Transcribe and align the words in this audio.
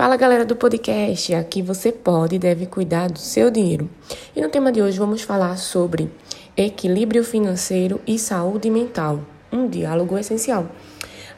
Fala 0.00 0.16
galera 0.16 0.46
do 0.46 0.56
podcast, 0.56 1.34
aqui 1.34 1.60
você 1.60 1.92
pode 1.92 2.36
e 2.36 2.38
deve 2.38 2.64
cuidar 2.64 3.10
do 3.10 3.18
seu 3.18 3.50
dinheiro. 3.50 3.90
E 4.34 4.40
no 4.40 4.48
tema 4.48 4.72
de 4.72 4.80
hoje 4.80 4.98
vamos 4.98 5.20
falar 5.20 5.58
sobre 5.58 6.10
equilíbrio 6.56 7.22
financeiro 7.22 8.00
e 8.06 8.18
saúde 8.18 8.70
mental, 8.70 9.20
um 9.52 9.68
diálogo 9.68 10.16
essencial. 10.16 10.70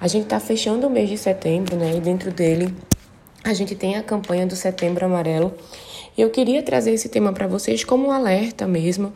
A 0.01 0.07
gente 0.07 0.23
está 0.23 0.39
fechando 0.39 0.87
o 0.87 0.91
mês 0.91 1.09
de 1.09 1.19
setembro, 1.19 1.75
né? 1.75 1.97
E 1.97 2.01
dentro 2.01 2.31
dele 2.31 2.73
a 3.43 3.53
gente 3.53 3.75
tem 3.75 3.97
a 3.97 4.03
campanha 4.05 4.47
do 4.47 4.55
Setembro 4.55 5.05
Amarelo. 5.07 5.53
E 6.17 6.23
eu 6.23 6.31
queria 6.31 6.63
trazer 6.63 6.93
esse 6.93 7.09
tema 7.09 7.33
para 7.33 7.49
vocês 7.49 7.83
como 7.83 8.07
um 8.07 8.11
alerta 8.13 8.65
mesmo, 8.65 9.13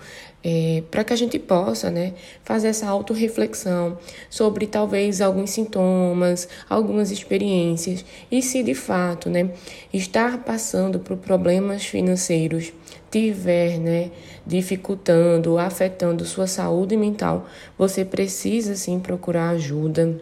é, 0.49 0.85
para 0.93 1.03
que 1.03 1.13
a 1.13 1.17
gente 1.17 1.41
possa 1.41 1.91
né, 1.91 2.13
fazer 2.45 2.69
essa 2.69 2.87
autorreflexão 2.87 3.99
sobre 4.31 4.65
talvez 4.65 5.21
alguns 5.21 5.51
sintomas, 5.51 6.49
algumas 6.71 7.11
experiências 7.11 8.05
e 8.31 8.41
se 8.41 8.63
de 8.63 8.73
fato 8.73 9.29
né, 9.29 9.51
estar 9.93 10.45
passando 10.45 11.01
por 11.01 11.17
problemas 11.17 11.85
financeiros 11.85 12.73
tiver 13.11 13.81
né, 13.81 14.13
dificultando, 14.47 15.59
afetando 15.59 16.25
sua 16.25 16.47
saúde 16.47 16.97
mental, 16.97 17.47
você 17.77 18.05
precisa 18.05 18.77
sim 18.77 19.01
procurar 19.01 19.51
ajuda 19.51 20.17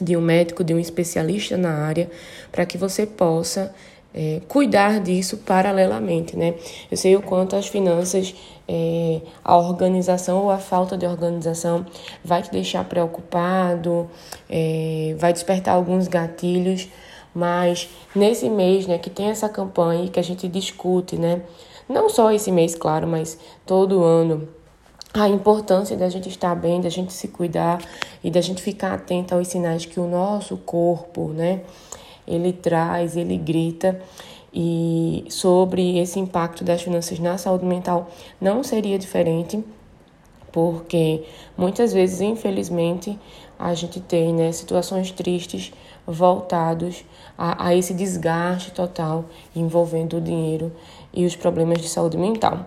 de 0.00 0.16
um 0.16 0.20
médico, 0.20 0.62
de 0.62 0.72
um 0.72 0.78
especialista 0.78 1.56
na 1.56 1.72
área, 1.84 2.08
para 2.52 2.64
que 2.64 2.78
você 2.78 3.04
possa 3.04 3.74
é, 4.14 4.40
cuidar 4.46 5.00
disso 5.00 5.38
paralelamente, 5.38 6.36
né? 6.36 6.54
Eu 6.90 6.96
sei 6.96 7.16
o 7.16 7.22
quanto 7.22 7.56
as 7.56 7.66
finanças, 7.66 8.34
é, 8.68 9.22
a 9.42 9.56
organização 9.56 10.44
ou 10.44 10.50
a 10.50 10.58
falta 10.58 10.96
de 10.96 11.06
organização 11.06 11.86
vai 12.22 12.42
te 12.42 12.50
deixar 12.50 12.84
preocupado, 12.84 14.08
é, 14.48 15.16
vai 15.18 15.32
despertar 15.32 15.74
alguns 15.74 16.06
gatilhos, 16.06 16.88
mas 17.34 17.88
nesse 18.14 18.48
mês, 18.50 18.86
né, 18.86 18.98
que 18.98 19.10
tem 19.10 19.30
essa 19.30 19.48
campanha 19.48 20.08
que 20.08 20.20
a 20.20 20.22
gente 20.22 20.46
discute, 20.46 21.16
né? 21.16 21.42
Não 21.88 22.08
só 22.10 22.30
esse 22.30 22.52
mês, 22.52 22.74
claro, 22.74 23.06
mas 23.06 23.38
todo 23.64 24.04
ano, 24.04 24.46
a 25.14 25.26
importância 25.26 25.96
da 25.96 26.10
gente 26.10 26.28
estar 26.28 26.54
bem, 26.54 26.80
da 26.82 26.90
gente 26.90 27.12
se 27.12 27.28
cuidar 27.28 27.80
e 28.22 28.30
da 28.30 28.42
gente 28.42 28.60
ficar 28.60 28.92
atento 28.92 29.34
aos 29.34 29.48
sinais 29.48 29.86
que 29.86 29.98
o 29.98 30.06
nosso 30.06 30.58
corpo, 30.58 31.28
né? 31.28 31.62
ele 32.28 32.52
traz, 32.52 33.16
ele 33.16 33.36
grita 33.36 34.00
e 34.52 35.24
sobre 35.28 35.98
esse 35.98 36.18
impacto 36.18 36.64
das 36.64 36.82
finanças 36.82 37.18
na 37.18 37.36
saúde 37.36 37.64
mental 37.64 38.10
não 38.40 38.62
seria 38.62 38.98
diferente, 38.98 39.62
porque 40.50 41.24
muitas 41.56 41.92
vezes, 41.92 42.20
infelizmente, 42.20 43.18
a 43.58 43.74
gente 43.74 44.00
tem 44.00 44.32
né, 44.32 44.52
situações 44.52 45.10
tristes 45.10 45.72
voltados 46.06 47.04
a, 47.36 47.68
a 47.68 47.74
esse 47.74 47.92
desgaste 47.92 48.70
total 48.70 49.26
envolvendo 49.54 50.16
o 50.16 50.20
dinheiro 50.20 50.72
e 51.12 51.26
os 51.26 51.36
problemas 51.36 51.80
de 51.80 51.88
saúde 51.88 52.16
mental. 52.16 52.66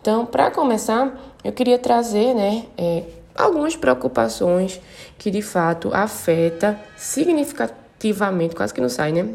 Então, 0.00 0.24
para 0.24 0.50
começar, 0.50 1.36
eu 1.44 1.52
queria 1.52 1.78
trazer 1.78 2.34
né, 2.34 2.64
é, 2.78 3.04
algumas 3.34 3.76
preocupações 3.76 4.80
que 5.18 5.30
de 5.30 5.42
fato 5.42 5.90
afeta 5.92 6.80
significativamente 6.96 7.87
ativamente, 7.98 8.54
quase 8.54 8.72
que 8.72 8.80
não 8.80 8.88
sai, 8.88 9.12
né? 9.12 9.28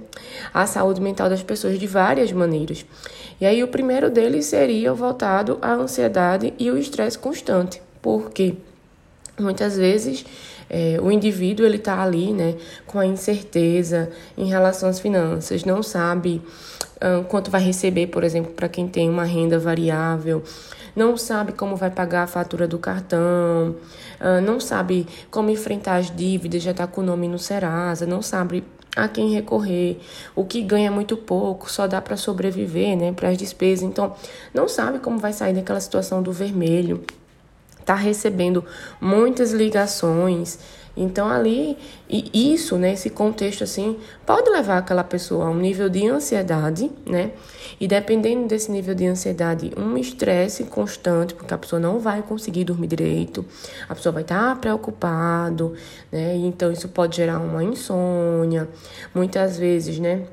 A 0.53 0.65
saúde 0.65 1.01
mental 1.01 1.29
das 1.29 1.43
pessoas 1.43 1.77
de 1.77 1.85
várias 1.85 2.31
maneiras. 2.31 2.85
E 3.39 3.45
aí 3.45 3.61
o 3.61 3.67
primeiro 3.67 4.09
deles 4.09 4.45
seria 4.45 4.93
voltado 4.93 5.59
à 5.61 5.73
ansiedade 5.73 6.53
e 6.57 6.71
o 6.71 6.77
estresse 6.77 7.19
constante. 7.19 7.81
Porque 8.01 8.55
muitas 9.37 9.77
vezes 9.77 10.25
é, 10.69 10.97
o 11.01 11.11
indivíduo 11.11 11.65
ele 11.65 11.75
está 11.75 12.01
ali, 12.01 12.31
né, 12.31 12.55
com 12.87 12.99
a 12.99 13.05
incerteza 13.05 14.09
em 14.37 14.45
relação 14.45 14.87
às 14.87 14.99
finanças, 14.99 15.65
não 15.65 15.83
sabe 15.83 16.41
quanto 17.27 17.51
vai 17.51 17.61
receber, 17.61 18.07
por 18.07 18.23
exemplo, 18.23 18.53
para 18.53 18.69
quem 18.69 18.87
tem 18.87 19.09
uma 19.09 19.25
renda 19.25 19.59
variável, 19.59 20.41
não 20.95 21.17
sabe 21.17 21.53
como 21.53 21.75
vai 21.75 21.89
pagar 21.89 22.23
a 22.23 22.27
fatura 22.27 22.67
do 22.67 22.77
cartão, 22.77 23.75
uh, 24.19 24.41
não 24.41 24.59
sabe 24.59 25.07
como 25.31 25.49
enfrentar 25.49 25.95
as 25.95 26.15
dívidas, 26.15 26.61
já 26.63 26.71
está 26.71 26.87
com 26.87 27.01
o 27.01 27.03
nome 27.03 27.27
no 27.27 27.39
Serasa, 27.39 28.05
não 28.05 28.21
sabe 28.21 28.63
a 28.95 29.07
quem 29.07 29.33
recorrer, 29.33 29.99
o 30.35 30.45
que 30.45 30.61
ganha 30.61 30.91
muito 30.91 31.17
pouco, 31.17 31.71
só 31.71 31.87
dá 31.87 31.99
para 31.99 32.15
sobreviver, 32.15 32.95
né, 32.95 33.11
para 33.11 33.29
as 33.29 33.37
despesas. 33.37 33.83
Então, 33.83 34.15
não 34.53 34.67
sabe 34.67 34.99
como 34.99 35.17
vai 35.17 35.33
sair 35.33 35.53
daquela 35.53 35.79
situação 35.79 36.21
do 36.21 36.31
vermelho. 36.31 37.03
Está 37.79 37.95
recebendo 37.95 38.63
muitas 39.01 39.51
ligações, 39.51 40.59
então 40.95 41.27
ali, 41.27 41.77
e 42.07 42.53
isso, 42.53 42.77
né, 42.77 42.93
esse 42.93 43.09
contexto 43.09 43.63
assim, 43.63 43.97
pode 44.25 44.49
levar 44.49 44.77
aquela 44.77 45.03
pessoa 45.03 45.45
a 45.45 45.49
um 45.49 45.57
nível 45.57 45.89
de 45.89 46.07
ansiedade, 46.07 46.91
né? 47.05 47.31
E 47.79 47.87
dependendo 47.87 48.47
desse 48.47 48.71
nível 48.71 48.93
de 48.93 49.07
ansiedade, 49.07 49.71
um 49.75 49.97
estresse 49.97 50.65
constante, 50.65 51.33
porque 51.33 51.53
a 51.53 51.57
pessoa 51.57 51.79
não 51.79 51.99
vai 51.99 52.21
conseguir 52.21 52.63
dormir 52.63 52.87
direito, 52.87 53.43
a 53.89 53.95
pessoa 53.95 54.13
vai 54.13 54.21
estar 54.21 54.59
preocupado, 54.59 55.73
né? 56.11 56.35
Então 56.35 56.71
isso 56.71 56.87
pode 56.87 57.17
gerar 57.17 57.39
uma 57.39 57.63
insônia, 57.63 58.69
muitas 59.15 59.57
vezes, 59.57 59.97
né? 59.97 60.27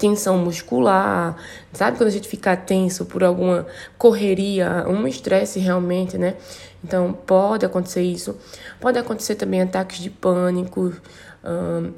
Tensão 0.00 0.38
muscular, 0.38 1.36
sabe 1.74 1.98
quando 1.98 2.08
a 2.08 2.12
gente 2.12 2.26
fica 2.26 2.56
tenso 2.56 3.04
por 3.04 3.22
alguma 3.22 3.66
correria, 3.98 4.86
um 4.88 5.06
estresse 5.06 5.60
realmente, 5.60 6.16
né? 6.16 6.36
Então 6.82 7.12
pode 7.12 7.66
acontecer 7.66 8.02
isso, 8.02 8.36
pode 8.80 8.98
acontecer 8.98 9.34
também 9.34 9.60
ataques 9.60 9.98
de 9.98 10.08
pânico. 10.08 10.92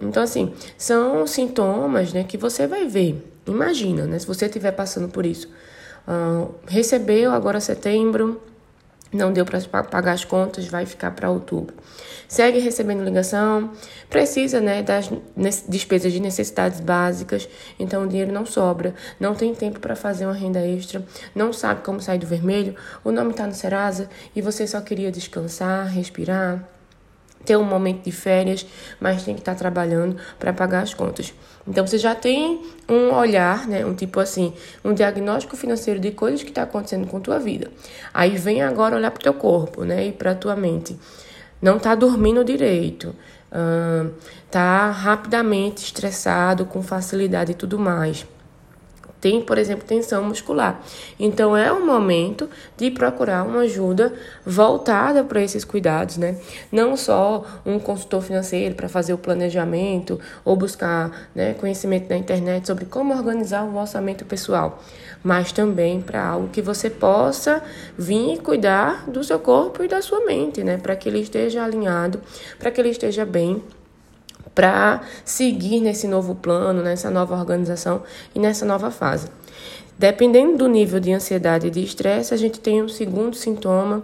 então 0.00 0.22
assim, 0.22 0.52
são 0.76 1.26
sintomas, 1.26 2.12
né, 2.12 2.24
que 2.24 2.36
você 2.36 2.66
vai 2.66 2.86
ver. 2.88 3.24
Imagina, 3.46 4.04
né, 4.06 4.18
se 4.18 4.26
você 4.26 4.46
estiver 4.46 4.72
passando 4.72 5.08
por 5.08 5.24
isso. 5.24 5.48
recebeu 6.66 7.30
agora 7.32 7.60
setembro, 7.60 8.42
não 9.12 9.32
deu 9.32 9.44
para 9.44 9.60
pagar 9.84 10.12
as 10.12 10.24
contas, 10.24 10.66
vai 10.66 10.86
ficar 10.86 11.10
para 11.10 11.30
outubro. 11.30 11.74
Segue 12.26 12.58
recebendo 12.58 13.04
ligação, 13.04 13.72
precisa 14.08 14.60
né, 14.60 14.82
das 14.82 15.10
despesas 15.68 16.12
de 16.12 16.18
necessidades 16.18 16.80
básicas, 16.80 17.48
então 17.78 18.04
o 18.04 18.08
dinheiro 18.08 18.32
não 18.32 18.46
sobra, 18.46 18.94
não 19.20 19.34
tem 19.34 19.54
tempo 19.54 19.80
para 19.80 19.94
fazer 19.94 20.24
uma 20.24 20.32
renda 20.32 20.66
extra, 20.66 21.04
não 21.34 21.52
sabe 21.52 21.82
como 21.82 22.00
sair 22.00 22.18
do 22.18 22.26
vermelho, 22.26 22.74
o 23.04 23.12
nome 23.12 23.32
está 23.32 23.46
no 23.46 23.52
Serasa 23.52 24.08
e 24.34 24.40
você 24.40 24.66
só 24.66 24.80
queria 24.80 25.12
descansar, 25.12 25.86
respirar 25.88 26.71
ter 27.44 27.56
um 27.56 27.64
momento 27.64 28.04
de 28.04 28.12
férias, 28.12 28.66
mas 29.00 29.22
tem 29.24 29.34
que 29.34 29.40
estar 29.40 29.52
tá 29.52 29.58
trabalhando 29.58 30.16
para 30.38 30.52
pagar 30.52 30.82
as 30.82 30.94
contas. 30.94 31.32
Então 31.66 31.86
você 31.86 31.98
já 31.98 32.14
tem 32.14 32.62
um 32.88 33.12
olhar, 33.14 33.66
né, 33.68 33.84
um 33.86 33.94
tipo 33.94 34.18
assim, 34.18 34.52
um 34.84 34.92
diagnóstico 34.92 35.56
financeiro 35.56 36.00
de 36.00 36.10
coisas 36.10 36.42
que 36.42 36.48
está 36.48 36.62
acontecendo 36.62 37.06
com 37.06 37.20
tua 37.20 37.38
vida. 37.38 37.70
Aí 38.12 38.36
vem 38.36 38.62
agora 38.62 38.96
olhar 38.96 39.10
para 39.10 39.22
teu 39.22 39.34
corpo, 39.34 39.84
né, 39.84 40.06
e 40.08 40.12
para 40.12 40.34
tua 40.34 40.56
mente. 40.56 40.98
Não 41.60 41.76
está 41.76 41.94
dormindo 41.94 42.44
direito, 42.44 43.14
está 44.44 44.90
rapidamente 44.90 45.84
estressado, 45.84 46.66
com 46.66 46.82
facilidade 46.82 47.52
e 47.52 47.54
tudo 47.54 47.78
mais 47.78 48.26
tem, 49.22 49.40
por 49.40 49.56
exemplo, 49.56 49.86
tensão 49.86 50.24
muscular. 50.24 50.82
Então 51.18 51.56
é 51.56 51.70
o 51.70 51.86
momento 51.86 52.50
de 52.76 52.90
procurar 52.90 53.44
uma 53.44 53.60
ajuda 53.60 54.12
voltada 54.44 55.22
para 55.22 55.40
esses 55.40 55.64
cuidados, 55.64 56.16
né? 56.16 56.36
Não 56.72 56.96
só 56.96 57.44
um 57.64 57.78
consultor 57.78 58.20
financeiro 58.20 58.74
para 58.74 58.88
fazer 58.88 59.14
o 59.14 59.18
planejamento 59.18 60.18
ou 60.44 60.56
buscar 60.56 61.28
né, 61.36 61.54
conhecimento 61.54 62.10
na 62.10 62.16
internet 62.16 62.66
sobre 62.66 62.84
como 62.84 63.14
organizar 63.14 63.64
o 63.64 63.76
orçamento 63.76 64.24
pessoal, 64.24 64.82
mas 65.22 65.52
também 65.52 66.00
para 66.00 66.26
algo 66.26 66.48
que 66.48 66.60
você 66.60 66.90
possa 66.90 67.62
vir 67.96 68.38
cuidar 68.38 69.08
do 69.08 69.22
seu 69.22 69.38
corpo 69.38 69.84
e 69.84 69.88
da 69.88 70.02
sua 70.02 70.26
mente, 70.26 70.64
né? 70.64 70.78
Para 70.78 70.96
que 70.96 71.08
ele 71.08 71.20
esteja 71.20 71.62
alinhado, 71.62 72.20
para 72.58 72.72
que 72.72 72.80
ele 72.80 72.88
esteja 72.88 73.24
bem 73.24 73.62
para 74.54 75.02
seguir 75.24 75.80
nesse 75.80 76.06
novo 76.06 76.34
plano, 76.34 76.82
nessa 76.82 77.10
nova 77.10 77.34
organização 77.34 78.02
e 78.34 78.38
nessa 78.38 78.64
nova 78.64 78.90
fase. 78.90 79.28
Dependendo 79.98 80.56
do 80.56 80.68
nível 80.68 80.98
de 80.98 81.12
ansiedade 81.12 81.66
e 81.68 81.70
de 81.70 81.82
estresse, 81.82 82.34
a 82.34 82.36
gente 82.36 82.58
tem 82.58 82.82
um 82.82 82.88
segundo 82.88 83.36
sintoma 83.36 84.02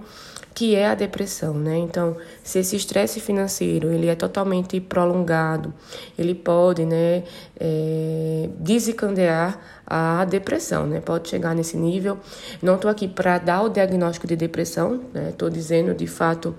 que 0.59 0.75
é 0.75 0.89
a 0.89 0.95
depressão, 0.97 1.55
né? 1.55 1.79
Então, 1.79 2.17
se 2.43 2.59
esse 2.59 2.75
estresse 2.75 3.21
financeiro 3.21 3.93
ele 3.93 4.09
é 4.09 4.17
totalmente 4.17 4.81
prolongado, 4.81 5.73
ele 6.19 6.35
pode, 6.35 6.85
né, 6.85 7.23
é, 7.61 8.49
desencadear 8.59 9.57
a 9.87 10.25
depressão, 10.25 10.85
né? 10.85 11.01
Pode 11.01 11.29
chegar 11.29 11.55
nesse 11.55 11.77
nível. 11.77 12.19
Não 12.61 12.75
estou 12.75 12.91
aqui 12.91 13.07
para 13.07 13.39
dar 13.39 13.63
o 13.63 13.69
diagnóstico 13.69 14.27
de 14.27 14.35
depressão, 14.35 15.01
né? 15.15 15.29
Estou 15.29 15.49
dizendo 15.49 15.95
de 15.95 16.09
fato 16.09 16.57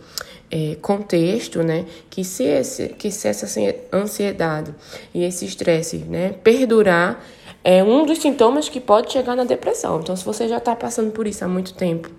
é, 0.49 0.77
contexto, 0.81 1.61
né? 1.61 1.85
Que 2.09 2.23
se, 2.23 2.45
esse, 2.45 2.87
que 2.87 3.11
se 3.11 3.27
essa 3.27 3.47
ansiedade 3.91 4.73
e 5.13 5.25
esse 5.25 5.43
estresse, 5.43 5.97
né, 5.97 6.35
perdurar, 6.41 7.21
é 7.65 7.83
um 7.83 8.05
dos 8.05 8.19
sintomas 8.19 8.69
que 8.69 8.79
pode 8.79 9.11
chegar 9.11 9.35
na 9.35 9.43
depressão. 9.43 9.99
Então, 9.99 10.15
se 10.15 10.23
você 10.23 10.47
já 10.47 10.57
está 10.57 10.73
passando 10.73 11.11
por 11.11 11.27
isso 11.27 11.43
há 11.43 11.49
muito 11.49 11.73
tempo 11.73 12.09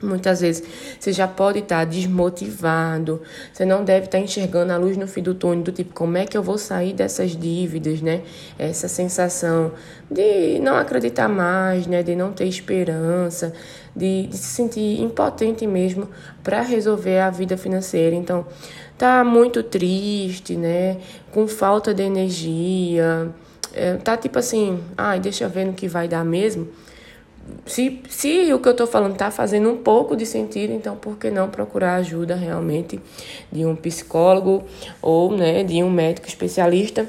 Muitas 0.00 0.40
vezes 0.40 0.62
você 0.98 1.12
já 1.12 1.26
pode 1.26 1.58
estar 1.58 1.84
desmotivado, 1.84 3.20
você 3.52 3.64
não 3.64 3.82
deve 3.82 4.06
estar 4.06 4.20
enxergando 4.20 4.72
a 4.72 4.76
luz 4.76 4.96
no 4.96 5.08
fim 5.08 5.22
do 5.22 5.34
túnel, 5.34 5.64
do 5.64 5.72
tipo, 5.72 5.92
como 5.92 6.16
é 6.16 6.24
que 6.24 6.38
eu 6.38 6.42
vou 6.42 6.56
sair 6.56 6.92
dessas 6.92 7.36
dívidas, 7.36 8.00
né? 8.00 8.22
Essa 8.56 8.86
sensação 8.86 9.72
de 10.08 10.60
não 10.60 10.76
acreditar 10.76 11.28
mais, 11.28 11.88
né? 11.88 12.04
De 12.04 12.14
não 12.14 12.32
ter 12.32 12.46
esperança, 12.46 13.52
de, 13.94 14.28
de 14.28 14.36
se 14.36 14.54
sentir 14.54 15.00
impotente 15.00 15.66
mesmo 15.66 16.08
para 16.44 16.60
resolver 16.60 17.18
a 17.18 17.30
vida 17.30 17.56
financeira. 17.56 18.14
Então, 18.14 18.46
tá 18.96 19.24
muito 19.24 19.64
triste, 19.64 20.54
né? 20.56 20.98
Com 21.32 21.48
falta 21.48 21.92
de 21.92 22.04
energia, 22.04 23.30
é, 23.74 23.94
tá 23.94 24.16
tipo 24.16 24.38
assim, 24.38 24.78
ai, 24.96 25.18
deixa 25.18 25.42
eu 25.42 25.50
ver 25.50 25.64
no 25.64 25.72
que 25.72 25.88
vai 25.88 26.06
dar 26.06 26.24
mesmo 26.24 26.68
se, 27.66 28.00
se 28.08 28.52
o 28.52 28.58
que 28.58 28.68
eu 28.68 28.72
estou 28.72 28.86
falando 28.86 29.12
está 29.12 29.30
fazendo 29.30 29.70
um 29.70 29.76
pouco 29.76 30.16
de 30.16 30.24
sentido, 30.24 30.72
então 30.72 30.96
por 30.96 31.16
que 31.16 31.30
não 31.30 31.48
procurar 31.48 31.96
ajuda 31.96 32.34
realmente 32.34 33.00
de 33.52 33.64
um 33.64 33.76
psicólogo 33.76 34.64
ou 35.02 35.36
né, 35.36 35.62
de 35.64 35.82
um 35.82 35.90
médico 35.90 36.26
especialista 36.26 37.06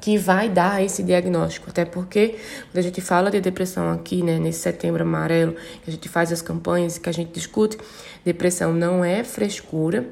que 0.00 0.16
vai 0.16 0.48
dar 0.48 0.82
esse 0.82 1.02
diagnóstico. 1.02 1.70
Até 1.70 1.84
porque 1.84 2.36
quando 2.70 2.78
a 2.78 2.82
gente 2.82 3.00
fala 3.00 3.30
de 3.30 3.40
depressão 3.40 3.90
aqui, 3.90 4.22
né, 4.22 4.38
nesse 4.38 4.60
setembro 4.60 5.02
amarelo, 5.02 5.52
que 5.52 5.90
a 5.90 5.90
gente 5.90 6.08
faz 6.08 6.32
as 6.32 6.42
campanhas, 6.42 6.98
que 6.98 7.08
a 7.08 7.12
gente 7.12 7.32
discute, 7.32 7.76
depressão 8.24 8.72
não 8.72 9.04
é 9.04 9.24
frescura, 9.24 10.06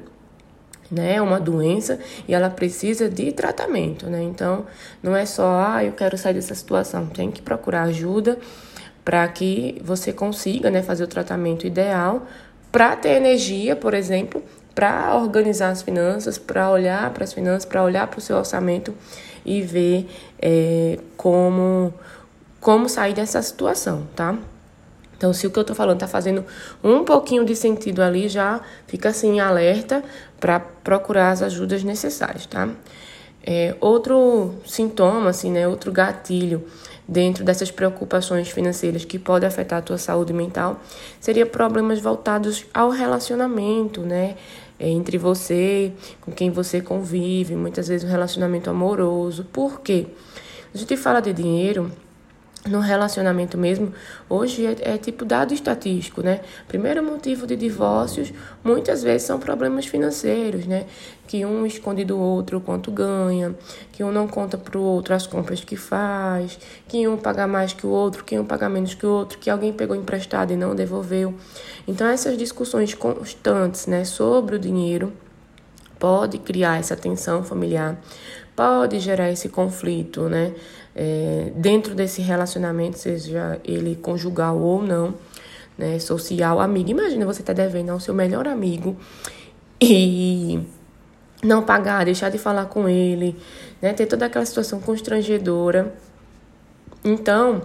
né? 0.89 1.15
É 1.15 1.21
uma 1.21 1.39
doença 1.39 1.99
e 2.27 2.33
ela 2.33 2.49
precisa 2.49 3.09
de 3.09 3.31
tratamento, 3.31 4.07
né? 4.07 4.23
Então, 4.23 4.65
não 5.03 5.15
é 5.15 5.25
só, 5.25 5.61
ah, 5.67 5.83
eu 5.83 5.91
quero 5.91 6.17
sair 6.17 6.33
dessa 6.33 6.55
situação, 6.55 7.07
tem 7.07 7.29
que 7.29 7.41
procurar 7.41 7.83
ajuda 7.83 8.37
para 9.07 9.25
que 9.29 9.81
você 9.81 10.11
consiga 10.11 10.69
né, 10.69 10.83
fazer 10.83 11.05
o 11.05 11.07
tratamento 11.07 11.65
ideal 11.65 12.27
para 12.69 12.93
ter 12.93 13.11
energia, 13.11 13.73
por 13.73 13.93
exemplo, 13.93 14.43
para 14.75 15.15
organizar 15.15 15.69
as 15.69 15.81
finanças, 15.81 16.37
para 16.37 16.69
olhar 16.69 17.09
para 17.11 17.23
as 17.23 17.31
finanças, 17.31 17.63
para 17.63 17.81
olhar 17.81 18.05
para 18.07 18.17
o 18.17 18.21
seu 18.21 18.35
orçamento 18.35 18.93
e 19.45 19.61
ver 19.61 20.09
é, 20.41 20.99
como, 21.15 21.93
como 22.59 22.89
sair 22.89 23.13
dessa 23.13 23.41
situação, 23.41 24.05
tá? 24.13 24.37
Então, 25.15 25.31
se 25.31 25.47
o 25.47 25.51
que 25.51 25.57
eu 25.57 25.61
estou 25.61 25.73
falando 25.75 25.95
está 25.95 26.07
fazendo 26.09 26.43
um 26.83 27.05
pouquinho 27.05 27.45
de 27.45 27.55
sentido 27.55 28.01
ali, 28.01 28.27
já 28.27 28.59
fica 28.87 29.07
assim 29.07 29.39
alerta 29.39 30.03
para 30.37 30.59
procurar 30.59 31.31
as 31.31 31.41
ajudas 31.41 31.81
necessárias, 31.81 32.45
tá? 32.45 32.67
É, 33.41 33.73
outro 33.79 34.55
sintoma, 34.65 35.29
assim, 35.29 35.49
né, 35.49 35.65
outro 35.65 35.93
gatilho 35.93 36.67
dentro 37.07 37.43
dessas 37.43 37.71
preocupações 37.71 38.49
financeiras 38.49 39.05
que 39.05 39.17
podem 39.17 39.47
afetar 39.47 39.79
a 39.79 39.81
tua 39.81 39.97
saúde 39.97 40.33
mental, 40.33 40.81
seria 41.19 41.45
problemas 41.45 41.99
voltados 42.01 42.65
ao 42.73 42.89
relacionamento, 42.89 44.01
né? 44.01 44.35
Entre 44.79 45.17
você, 45.17 45.91
com 46.21 46.31
quem 46.31 46.51
você 46.51 46.81
convive, 46.81 47.55
muitas 47.55 47.87
vezes 47.87 48.07
um 48.07 48.11
relacionamento 48.11 48.69
amoroso. 48.69 49.45
Por 49.51 49.81
quê? 49.81 50.07
A 50.73 50.77
gente 50.77 50.95
fala 50.97 51.19
de 51.19 51.33
dinheiro, 51.33 51.91
no 52.65 52.79
relacionamento 52.79 53.57
mesmo, 53.57 53.93
hoje 54.29 54.65
é, 54.65 54.93
é, 54.93 54.97
tipo 54.97 55.23
dado 55.23 55.53
estatístico, 55.53 56.21
né? 56.21 56.41
Primeiro 56.67 57.03
motivo 57.03 57.47
de 57.47 57.55
divórcios, 57.55 58.33
muitas 58.63 59.03
vezes 59.03 59.23
são 59.27 59.39
problemas 59.39 59.85
financeiros, 59.85 60.65
né? 60.65 60.85
Que 61.27 61.45
um 61.45 61.65
esconde 61.65 62.03
do 62.03 62.17
outro 62.17 62.59
quanto 62.59 62.91
ganha, 62.91 63.55
que 63.91 64.03
um 64.03 64.11
não 64.11 64.27
conta 64.27 64.57
para 64.57 64.77
o 64.77 64.81
outro 64.81 65.13
as 65.13 65.27
compras 65.27 65.63
que 65.63 65.75
faz, 65.75 66.59
que 66.87 67.07
um 67.07 67.17
paga 67.17 67.47
mais 67.47 67.73
que 67.73 67.85
o 67.85 67.89
outro, 67.89 68.23
que 68.23 68.37
um 68.37 68.45
paga 68.45 68.69
menos 68.69 68.93
que 68.93 69.05
o 69.05 69.09
outro, 69.09 69.37
que 69.37 69.49
alguém 69.49 69.71
pegou 69.71 69.95
emprestado 69.95 70.51
e 70.51 70.55
não 70.55 70.75
devolveu. 70.75 71.33
Então 71.87 72.07
essas 72.07 72.37
discussões 72.37 72.93
constantes, 72.93 73.87
né, 73.87 74.03
sobre 74.03 74.55
o 74.55 74.59
dinheiro 74.59 75.13
pode 75.99 76.37
criar 76.37 76.79
essa 76.79 76.95
tensão 76.95 77.43
familiar, 77.43 77.97
pode 78.57 78.99
gerar 78.99 79.31
esse 79.31 79.49
conflito, 79.49 80.27
né? 80.27 80.51
É, 80.95 81.51
dentro 81.55 81.93
desse 81.93 82.23
relacionamento, 82.23 82.97
seja 82.97 83.61
ele 83.63 83.95
conjugal 83.95 84.57
ou 84.57 84.81
não, 84.81 85.13
né? 85.77 85.99
Social, 85.99 86.59
amigo. 86.59 86.89
Imagina 86.89 87.23
você 87.23 87.43
tá 87.43 87.53
devendo 87.53 87.91
ao 87.91 87.99
seu 87.99 88.15
melhor 88.15 88.47
amigo 88.47 88.97
e 89.79 90.59
não 91.43 91.61
pagar, 91.61 92.03
deixar 92.03 92.31
de 92.31 92.39
falar 92.39 92.65
com 92.65 92.89
ele, 92.89 93.35
né? 93.79 93.93
Ter 93.93 94.07
toda 94.07 94.25
aquela 94.25 94.45
situação 94.45 94.79
constrangedora. 94.79 95.93
Então, 97.03 97.61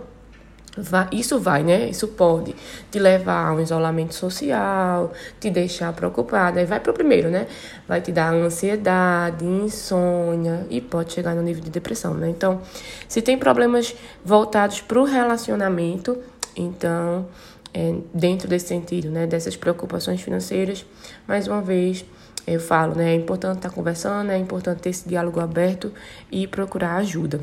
Isso 1.12 1.38
vai, 1.38 1.62
né? 1.62 1.90
Isso 1.90 2.08
pode 2.08 2.54
te 2.90 2.98
levar 2.98 3.48
a 3.48 3.52
um 3.52 3.60
isolamento 3.60 4.14
social, 4.14 5.12
te 5.38 5.50
deixar 5.50 5.92
preocupada. 5.92 6.60
Aí 6.60 6.66
vai 6.66 6.80
pro 6.80 6.94
primeiro, 6.94 7.28
né? 7.28 7.46
Vai 7.86 8.00
te 8.00 8.10
dar 8.10 8.32
ansiedade, 8.32 9.44
insônia 9.44 10.66
e 10.70 10.80
pode 10.80 11.12
chegar 11.12 11.34
no 11.34 11.42
nível 11.42 11.62
de 11.62 11.68
depressão, 11.68 12.14
né? 12.14 12.30
Então, 12.30 12.62
se 13.06 13.20
tem 13.20 13.36
problemas 13.36 13.94
voltados 14.24 14.80
pro 14.80 15.04
relacionamento, 15.04 16.18
então, 16.56 17.26
é, 17.74 17.94
dentro 18.14 18.48
desse 18.48 18.68
sentido, 18.68 19.10
né? 19.10 19.26
Dessas 19.26 19.54
preocupações 19.54 20.22
financeiras, 20.22 20.86
mais 21.28 21.46
uma 21.46 21.60
vez, 21.60 22.02
eu 22.46 22.58
falo, 22.58 22.94
né? 22.94 23.12
É 23.12 23.14
importante 23.14 23.58
estar 23.58 23.68
tá 23.68 23.74
conversando, 23.74 24.30
é 24.30 24.38
importante 24.38 24.80
ter 24.80 24.88
esse 24.88 25.06
diálogo 25.06 25.38
aberto 25.38 25.92
e 26.30 26.46
procurar 26.46 26.96
ajuda. 26.96 27.40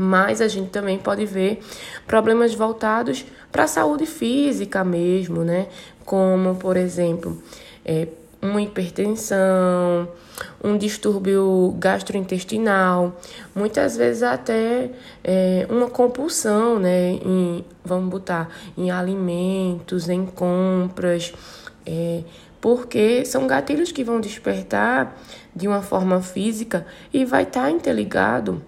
Mas 0.00 0.40
a 0.40 0.48
gente 0.48 0.70
também 0.70 0.96
pode 0.96 1.26
ver 1.26 1.60
problemas 2.06 2.54
voltados 2.54 3.22
para 3.52 3.64
a 3.64 3.66
saúde 3.66 4.06
física 4.06 4.82
mesmo, 4.82 5.44
né? 5.44 5.66
Como, 6.06 6.54
por 6.54 6.74
exemplo, 6.74 7.36
é, 7.84 8.08
uma 8.40 8.62
hipertensão, 8.62 10.08
um 10.64 10.78
distúrbio 10.78 11.76
gastrointestinal, 11.78 13.20
muitas 13.54 13.94
vezes 13.94 14.22
até 14.22 14.90
é, 15.22 15.66
uma 15.68 15.90
compulsão, 15.90 16.78
né? 16.78 17.10
Em, 17.22 17.62
vamos 17.84 18.08
botar 18.08 18.48
em 18.78 18.90
alimentos, 18.90 20.08
em 20.08 20.24
compras, 20.24 21.34
é, 21.84 22.22
porque 22.58 23.22
são 23.26 23.46
gatilhos 23.46 23.92
que 23.92 24.02
vão 24.02 24.18
despertar 24.18 25.14
de 25.54 25.68
uma 25.68 25.82
forma 25.82 26.22
física 26.22 26.86
e 27.12 27.26
vai 27.26 27.42
estar 27.42 27.64
tá 27.64 27.70
interligado 27.70 28.62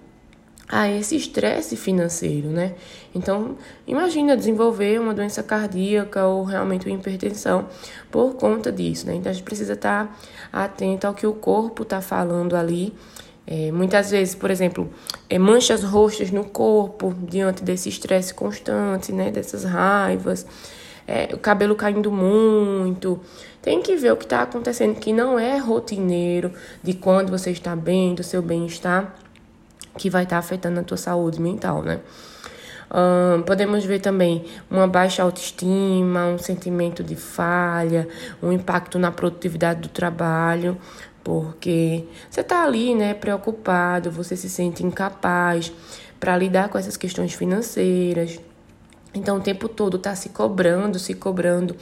a 0.73 0.91
esse 0.91 1.15
estresse 1.15 1.77
financeiro, 1.77 2.49
né? 2.49 2.75
Então, 3.15 3.59
imagina 3.87 4.35
desenvolver 4.35 4.99
uma 4.99 5.13
doença 5.13 5.43
cardíaca 5.43 6.27
ou 6.27 6.45
realmente 6.45 6.89
uma 6.89 6.97
hipertensão 6.99 7.67
por 8.11 8.37
conta 8.37 8.73
disso, 8.73 9.07
né? 9.07 9.15
Então, 9.15 9.31
a 9.31 9.35
gente 9.35 9.45
precisa 9.45 9.75
estar 9.75 10.19
atento 10.51 11.07
ao 11.07 11.13
que 11.13 11.27
o 11.27 11.35
corpo 11.35 11.83
está 11.83 12.01
falando 12.01 12.57
ali. 12.57 12.95
É, 13.47 13.71
muitas 13.71 14.13
vezes, 14.13 14.35
por 14.35 14.51
exemplo, 14.51 14.91
é, 15.29 15.39
manchas 15.39 15.85
roxas 15.85 16.31
no 16.31 16.45
corpo 16.45 17.15
diante 17.21 17.63
desse 17.63 17.91
estresse 17.91 18.33
constante, 18.33 19.13
né? 19.13 19.31
Dessas 19.31 19.65
raivas, 19.65 20.47
é, 21.07 21.29
o 21.35 21.39
cabelo 21.39 21.77
caindo 21.77 22.11
muito. 22.11 23.21
Tem 23.61 23.83
que 23.83 23.95
ver 23.95 24.11
o 24.13 24.17
que 24.17 24.25
está 24.25 24.41
acontecendo, 24.41 24.99
que 24.99 25.13
não 25.13 25.39
é 25.39 25.59
rotineiro 25.59 26.51
de 26.83 26.95
quando 26.95 27.29
você 27.29 27.51
está 27.51 27.77
bem, 27.77 28.15
do 28.15 28.23
seu 28.23 28.41
bem-estar 28.41 29.22
que 29.97 30.11
vai 30.11 30.25
estar 30.25 30.37
tá 30.37 30.41
afetando 30.41 30.81
a 30.81 30.83
tua 30.83 30.97
saúde 30.97 31.41
mental, 31.41 31.83
né? 31.83 32.01
Um, 32.95 33.41
podemos 33.43 33.85
ver 33.85 34.01
também 34.01 34.45
uma 34.71 34.87
baixa 34.87 35.23
autoestima, 35.23 36.27
um 36.27 36.37
sentimento 36.37 37.03
de 37.03 37.17
falha, 37.17 38.07
um 38.43 38.53
impacto 38.53 38.99
na 38.99 39.11
produtividade 39.11 39.81
do 39.81 39.89
trabalho, 39.89 40.77
porque 41.25 42.05
você 42.29 42.43
está 42.43 42.65
ali, 42.65 42.95
né, 42.95 43.15
preocupado, 43.15 44.11
você 44.11 44.37
se 44.37 44.51
sente 44.51 44.85
incapaz 44.85 45.73
para 46.21 46.37
lidar 46.37 46.69
com 46.69 46.77
essas 46.77 46.97
questões 46.97 47.33
financeiras. 47.33 48.39
Então, 49.15 49.37
o 49.37 49.41
tempo 49.41 49.69
todo 49.69 49.99
tá 49.99 50.15
se 50.15 50.31
cobrando, 50.31 50.99
se 50.99 51.15
cobrando. 51.15 51.77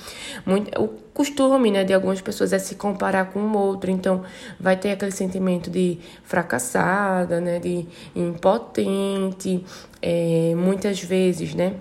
Muito, 0.45 0.71
o 0.81 0.89
costume, 1.15 1.71
né, 1.71 1.85
de 1.85 1.95
algumas 1.95 2.21
pessoas 2.21 2.53
é 2.53 2.59
se 2.59 2.75
comparar 2.75 3.27
com 3.27 3.41
o 3.41 3.57
outro. 3.57 3.91
Então, 3.91 4.25
vai 4.59 4.77
ter 4.77 4.91
aquele 4.91 5.13
sentimento 5.13 5.71
de 5.71 5.99
fracassada, 6.25 7.41
né, 7.41 7.61
de 7.61 7.87
impotente. 8.17 9.65
É, 10.03 10.55
muitas 10.57 11.01
vezes, 11.03 11.55
né, 11.55 11.75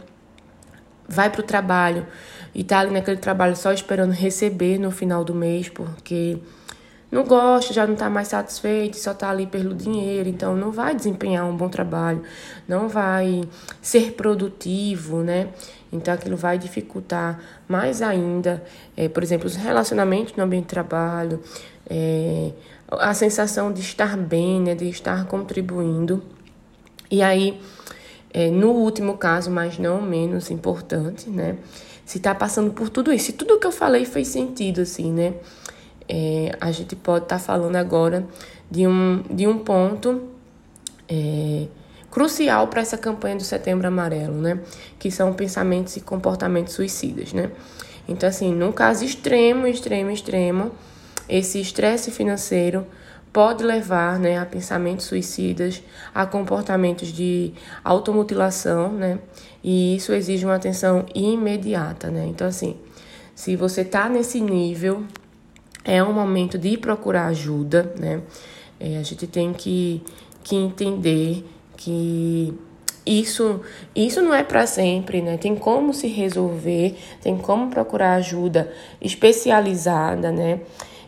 vai 1.07 1.29
para 1.31 1.41
o 1.41 1.43
trabalho 1.43 2.05
e 2.53 2.63
tá 2.63 2.79
ali 2.79 2.91
naquele 2.91 3.17
trabalho 3.17 3.55
só 3.55 3.71
esperando 3.71 4.11
receber 4.11 4.77
no 4.77 4.91
final 4.91 5.23
do 5.23 5.33
mês, 5.33 5.67
porque 5.69 6.37
não 7.11 7.23
gosta, 7.23 7.73
já 7.73 7.87
não 7.87 7.93
está 7.93 8.09
mais 8.09 8.27
satisfeito, 8.27 8.97
só 8.97 9.11
está 9.11 9.29
ali 9.29 9.47
pelo 9.47 9.73
dinheiro, 9.73 10.29
então 10.29 10.55
não 10.55 10.71
vai 10.71 10.93
desempenhar 10.95 11.45
um 11.47 11.55
bom 11.55 11.67
trabalho, 11.67 12.21
não 12.67 12.87
vai 12.87 13.43
ser 13.81 14.13
produtivo, 14.13 15.21
né? 15.21 15.49
Então 15.91 16.13
aquilo 16.13 16.37
vai 16.37 16.57
dificultar 16.57 17.39
mais 17.67 18.01
ainda, 18.01 18.63
é, 18.95 19.09
por 19.09 19.23
exemplo, 19.23 19.47
os 19.47 19.55
relacionamentos 19.55 20.35
no 20.35 20.43
ambiente 20.43 20.65
de 20.65 20.69
trabalho, 20.69 21.41
é, 21.89 22.51
a 22.91 23.13
sensação 23.13 23.73
de 23.73 23.81
estar 23.81 24.15
bem, 24.15 24.61
né? 24.61 24.75
De 24.75 24.87
estar 24.87 25.25
contribuindo. 25.25 26.21
E 27.09 27.23
aí, 27.23 27.59
é, 28.31 28.51
no 28.51 28.69
último 28.69 29.17
caso, 29.17 29.49
mas 29.49 29.79
não 29.79 29.99
menos 29.99 30.51
importante, 30.51 31.27
né? 31.27 31.57
se 32.09 32.17
está 32.17 32.33
passando 32.33 32.71
por 32.71 32.89
tudo 32.89 33.13
isso. 33.13 33.29
E 33.29 33.33
tudo 33.33 33.59
que 33.59 33.67
eu 33.67 33.71
falei 33.71 34.03
fez 34.03 34.29
sentido, 34.29 34.81
assim, 34.81 35.13
né? 35.13 35.35
É, 36.11 36.55
a 36.59 36.71
gente 36.71 36.95
pode 36.95 37.25
estar 37.25 37.37
tá 37.37 37.41
falando 37.41 37.75
agora 37.75 38.25
de 38.69 38.87
um, 38.87 39.21
de 39.29 39.45
um 39.45 39.59
ponto 39.59 40.23
é, 41.07 41.67
crucial 42.09 42.67
para 42.67 42.81
essa 42.81 42.97
campanha 42.97 43.35
do 43.35 43.43
Setembro 43.43 43.87
Amarelo, 43.87 44.33
né? 44.33 44.59
Que 44.97 45.11
são 45.11 45.33
pensamentos 45.33 45.95
e 45.95 46.01
comportamentos 46.01 46.73
suicidas, 46.73 47.31
né? 47.31 47.51
Então, 48.07 48.27
assim, 48.27 48.51
num 48.53 48.71
caso 48.71 49.05
extremo, 49.05 49.67
extremo, 49.67 50.09
extremo, 50.09 50.71
esse 51.27 51.61
estresse 51.61 52.09
financeiro 52.09 52.87
pode 53.31 53.63
levar 53.63 54.17
né, 54.17 54.39
a 54.39 54.45
pensamentos 54.45 55.05
suicidas, 55.05 55.83
a 56.15 56.25
comportamentos 56.25 57.09
de 57.09 57.53
automutilação, 57.83 58.91
né? 58.91 59.19
E 59.63 59.95
isso 59.95 60.11
exige 60.13 60.45
uma 60.45 60.55
atenção 60.55 61.05
imediata, 61.13 62.09
né? 62.09 62.25
Então, 62.25 62.47
assim, 62.47 62.75
se 63.35 63.55
você 63.55 63.81
está 63.81 64.09
nesse 64.09 64.41
nível, 64.41 65.03
é 65.83 66.03
um 66.03 66.13
momento 66.13 66.57
de 66.57 66.77
procurar 66.77 67.27
ajuda, 67.27 67.93
né? 67.97 68.21
É, 68.79 68.97
a 68.97 69.03
gente 69.03 69.27
tem 69.27 69.53
que, 69.53 70.01
que 70.43 70.55
entender 70.55 71.45
que 71.75 72.53
isso, 73.05 73.61
isso 73.95 74.21
não 74.21 74.33
é 74.33 74.43
para 74.43 74.67
sempre, 74.67 75.21
né? 75.21 75.37
Tem 75.37 75.55
como 75.55 75.93
se 75.93 76.07
resolver, 76.07 76.95
tem 77.21 77.37
como 77.37 77.69
procurar 77.69 78.13
ajuda 78.15 78.71
especializada, 79.01 80.31
né? 80.31 80.61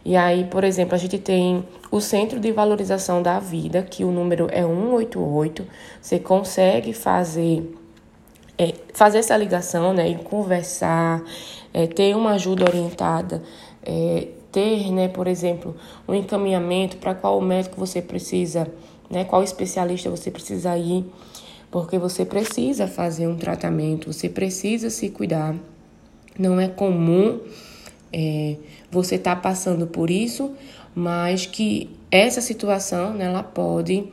E 0.03 0.15
aí, 0.15 0.45
por 0.45 0.63
exemplo, 0.63 0.95
a 0.95 0.97
gente 0.97 1.19
tem 1.19 1.63
o 1.91 2.01
Centro 2.01 2.39
de 2.39 2.51
Valorização 2.51 3.21
da 3.21 3.39
Vida, 3.39 3.83
que 3.83 4.03
o 4.03 4.11
número 4.11 4.47
é 4.51 4.63
188. 4.63 5.67
Você 6.01 6.17
consegue 6.17 6.91
fazer 6.91 7.71
é, 8.57 8.73
fazer 8.93 9.19
essa 9.19 9.35
ligação, 9.35 9.93
né, 9.93 10.07
e 10.09 10.15
conversar, 10.15 11.23
é, 11.73 11.87
ter 11.87 12.15
uma 12.15 12.33
ajuda 12.33 12.65
orientada, 12.65 13.41
é, 13.83 14.27
ter, 14.51 14.91
né, 14.91 15.07
por 15.07 15.27
exemplo, 15.27 15.75
um 16.07 16.13
encaminhamento 16.13 16.97
para 16.97 17.15
qual 17.15 17.39
médico 17.41 17.79
você 17.79 18.01
precisa, 18.01 18.67
né, 19.09 19.23
qual 19.23 19.43
especialista 19.43 20.09
você 20.09 20.29
precisa 20.29 20.77
ir, 20.77 21.05
porque 21.69 21.97
você 21.97 22.25
precisa 22.25 22.87
fazer 22.87 23.27
um 23.27 23.37
tratamento, 23.37 24.11
você 24.11 24.27
precisa 24.27 24.89
se 24.89 25.09
cuidar. 25.09 25.55
Não 26.37 26.59
é 26.59 26.67
comum 26.67 27.39
é, 28.11 28.57
você 28.89 29.15
estar 29.15 29.35
tá 29.35 29.41
passando 29.41 29.87
por 29.87 30.09
isso, 30.09 30.51
mas 30.93 31.45
que 31.45 31.89
essa 32.09 32.41
situação, 32.41 33.13
né, 33.13 33.25
ela 33.25 33.43
pode 33.43 34.05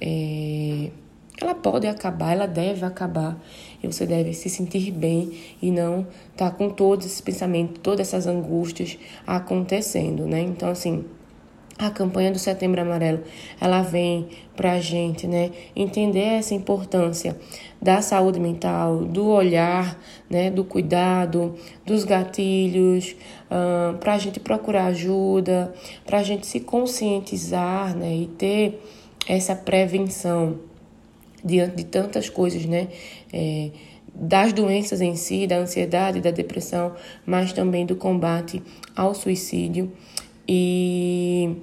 é, 0.00 0.90
ela 1.40 1.54
pode 1.54 1.86
acabar, 1.86 2.32
ela 2.32 2.46
deve 2.46 2.84
acabar. 2.84 3.38
E 3.82 3.86
você 3.86 4.06
deve 4.06 4.32
se 4.32 4.48
sentir 4.48 4.90
bem 4.90 5.32
e 5.60 5.70
não 5.70 6.06
estar 6.32 6.50
tá 6.50 6.56
com 6.56 6.70
todos 6.70 7.06
esses 7.06 7.20
pensamentos, 7.20 7.78
todas 7.82 8.08
essas 8.08 8.26
angústias 8.26 8.98
acontecendo, 9.26 10.26
né? 10.26 10.40
Então, 10.40 10.70
assim, 10.70 11.04
a 11.78 11.90
campanha 11.90 12.32
do 12.32 12.38
Setembro 12.38 12.80
Amarelo, 12.80 13.22
ela 13.60 13.82
vem 13.82 14.28
para 14.56 14.72
a 14.72 14.80
gente, 14.80 15.26
né, 15.26 15.50
entender 15.74 16.38
essa 16.38 16.54
importância 16.54 17.36
da 17.80 18.00
saúde 18.00 18.40
mental, 18.40 19.04
do 19.04 19.26
olhar, 19.28 20.00
né, 20.30 20.50
do 20.50 20.64
cuidado, 20.64 21.54
dos 21.84 22.04
gatilhos, 22.04 23.14
uh, 23.50 23.96
para 23.98 24.14
a 24.14 24.18
gente 24.18 24.40
procurar 24.40 24.86
ajuda, 24.86 25.74
para 26.06 26.20
a 26.20 26.22
gente 26.22 26.46
se 26.46 26.60
conscientizar, 26.60 27.94
né, 27.94 28.16
e 28.16 28.26
ter 28.26 28.82
essa 29.28 29.54
prevenção 29.54 30.58
diante 31.46 31.76
de 31.76 31.84
tantas 31.84 32.28
coisas, 32.28 32.66
né? 32.66 32.88
É, 33.32 33.70
das 34.18 34.52
doenças 34.52 35.00
em 35.00 35.14
si, 35.14 35.46
da 35.46 35.58
ansiedade, 35.58 36.20
da 36.20 36.30
depressão, 36.30 36.94
mas 37.24 37.52
também 37.52 37.84
do 37.84 37.94
combate 37.94 38.62
ao 38.94 39.14
suicídio. 39.14 39.92
E 40.48 41.54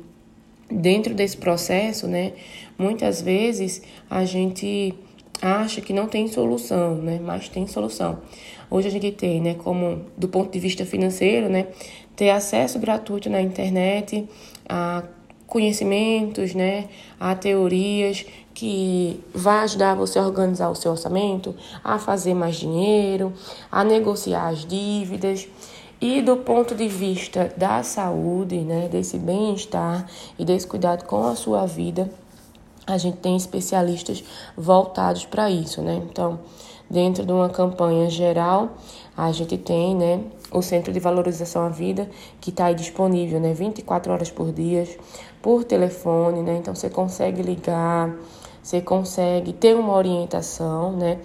dentro 0.69 1.15
desse 1.15 1.35
processo, 1.35 2.07
né, 2.07 2.33
muitas 2.77 3.21
vezes 3.21 3.81
a 4.09 4.23
gente 4.23 4.93
acha 5.41 5.81
que 5.81 5.91
não 5.91 6.07
tem 6.07 6.27
solução, 6.27 6.95
né, 6.95 7.19
mas 7.23 7.49
tem 7.49 7.65
solução. 7.65 8.19
Hoje 8.69 8.87
a 8.87 8.91
gente 8.91 9.11
tem, 9.11 9.41
né, 9.41 9.55
como 9.55 10.05
do 10.15 10.27
ponto 10.27 10.51
de 10.51 10.59
vista 10.59 10.85
financeiro, 10.85 11.49
né, 11.49 11.67
ter 12.15 12.29
acesso 12.29 12.77
gratuito 12.77 13.29
na 13.29 13.41
internet 13.41 14.27
a 14.69 15.03
conhecimentos, 15.53 16.55
né, 16.55 16.89
a 17.19 17.35
teorias 17.35 18.25
que 18.55 19.23
vai 19.33 19.59
ajudar 19.59 19.93
você 19.93 20.17
a 20.17 20.23
organizar 20.23 20.69
o 20.69 20.75
seu 20.75 20.91
orçamento, 20.91 21.55
a 21.83 21.99
fazer 21.99 22.33
mais 22.33 22.55
dinheiro, 22.55 23.31
a 23.71 23.83
negociar 23.83 24.47
as 24.47 24.65
dívidas. 24.65 25.47
E 26.01 26.23
do 26.23 26.37
ponto 26.37 26.73
de 26.73 26.87
vista 26.87 27.53
da 27.55 27.83
saúde, 27.83 28.57
né, 28.57 28.89
desse 28.91 29.19
bem-estar 29.19 30.07
e 30.39 30.43
desse 30.43 30.65
cuidado 30.65 31.05
com 31.05 31.27
a 31.27 31.35
sua 31.35 31.67
vida, 31.67 32.09
a 32.85 32.97
gente 32.97 33.17
tem 33.17 33.37
especialistas 33.37 34.23
voltados 34.57 35.25
para 35.25 35.49
isso, 35.49 35.81
né? 35.81 36.01
Então, 36.09 36.39
dentro 36.89 37.25
de 37.25 37.31
uma 37.31 37.47
campanha 37.47 38.09
geral, 38.09 38.71
a 39.15 39.31
gente 39.31 39.57
tem, 39.57 39.95
né, 39.95 40.19
o 40.51 40.61
Centro 40.61 40.91
de 40.91 40.99
Valorização 40.99 41.63
à 41.65 41.69
Vida, 41.69 42.09
que 42.41 42.49
está 42.49 42.65
aí 42.65 42.75
disponível, 42.75 43.39
né, 43.39 43.53
24 43.53 44.11
horas 44.11 44.29
por 44.29 44.51
dia, 44.51 44.85
por 45.43 45.65
telefone, 45.65 46.41
né? 46.41 46.55
Então, 46.57 46.73
você 46.73 46.89
consegue 46.89 47.41
ligar, 47.43 48.15
você 48.63 48.79
consegue 48.79 49.51
ter 49.51 49.75
uma 49.75 49.93
orientação, 49.93 50.93
né? 50.93 51.19